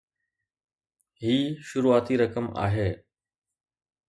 هي 1.21 1.55
شروعاتي 1.61 2.15
رقم 2.15 2.45
آهي. 2.57 3.03